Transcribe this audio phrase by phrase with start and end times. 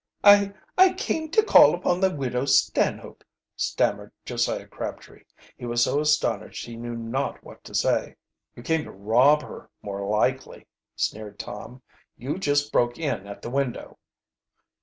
[0.23, 3.23] "I I came to call upon the Widow Stanhope,"
[3.55, 5.25] stammered Josiah Crabtree.
[5.55, 8.15] He was so astonished he knew not what to say.
[8.55, 11.83] "You came to rob her, more likely," sneered Tom.
[12.17, 13.99] "You just broke in at the window."